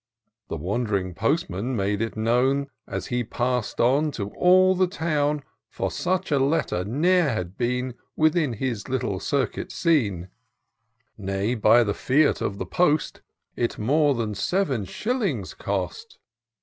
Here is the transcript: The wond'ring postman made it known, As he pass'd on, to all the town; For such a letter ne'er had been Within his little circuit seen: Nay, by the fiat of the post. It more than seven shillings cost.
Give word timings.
The 0.47 0.57
wond'ring 0.57 1.13
postman 1.13 1.75
made 1.75 2.01
it 2.01 2.17
known, 2.17 2.71
As 2.87 3.05
he 3.05 3.23
pass'd 3.23 3.79
on, 3.79 4.09
to 4.13 4.29
all 4.29 4.73
the 4.73 4.87
town; 4.87 5.43
For 5.69 5.91
such 5.91 6.31
a 6.31 6.39
letter 6.39 6.83
ne'er 6.83 7.29
had 7.29 7.55
been 7.55 7.93
Within 8.15 8.53
his 8.53 8.89
little 8.89 9.19
circuit 9.19 9.71
seen: 9.71 10.29
Nay, 11.19 11.53
by 11.53 11.83
the 11.83 11.93
fiat 11.93 12.41
of 12.41 12.57
the 12.57 12.65
post. 12.65 13.21
It 13.55 13.77
more 13.77 14.15
than 14.15 14.33
seven 14.33 14.85
shillings 14.85 15.53
cost. 15.53 16.17